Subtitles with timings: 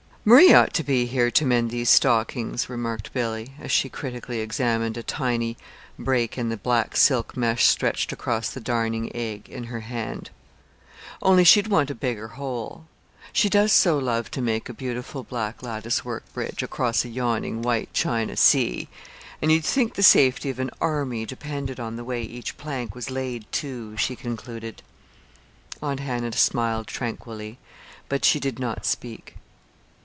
[0.23, 4.95] "Marie ought to be here to mend these stockings," remarked Billy, as she critically examined
[4.95, 5.57] a tiny
[5.97, 10.29] break in the black silk mesh stretched across the darning egg in her hand;
[11.23, 12.85] "only she'd want a bigger hole.
[13.33, 17.91] She does so love to make a beautiful black latticework bridge across a yawning white
[17.91, 18.89] china sea
[19.41, 23.09] and you'd think the safety of an army depended on the way each plank was
[23.09, 24.83] laid, too," she concluded.
[25.81, 27.57] Aunt Hannah smiled tranquilly,
[28.07, 29.37] but she did not speak.